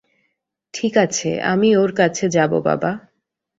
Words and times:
ঠিক 0.73 0.93
আছে 0.97 1.29
আমি 1.43 1.69
ওর 1.75 1.91
কাছে 1.91 2.25
যাব 2.29 2.51
বাবা। 2.59 2.91